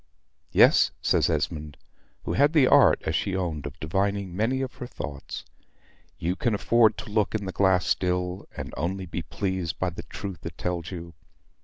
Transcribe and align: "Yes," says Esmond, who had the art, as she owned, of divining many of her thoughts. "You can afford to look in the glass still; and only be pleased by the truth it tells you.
"Yes," 0.51 0.89
says 0.99 1.29
Esmond, 1.29 1.77
who 2.23 2.33
had 2.33 2.53
the 2.53 2.65
art, 2.65 2.99
as 3.05 3.15
she 3.15 3.35
owned, 3.35 3.67
of 3.67 3.79
divining 3.79 4.35
many 4.35 4.61
of 4.61 4.73
her 4.77 4.87
thoughts. 4.87 5.45
"You 6.17 6.35
can 6.35 6.55
afford 6.55 6.97
to 6.97 7.11
look 7.11 7.35
in 7.35 7.45
the 7.45 7.51
glass 7.51 7.85
still; 7.85 8.47
and 8.57 8.73
only 8.75 9.05
be 9.05 9.21
pleased 9.21 9.77
by 9.77 9.91
the 9.91 10.01
truth 10.01 10.43
it 10.43 10.57
tells 10.57 10.89
you. 10.89 11.13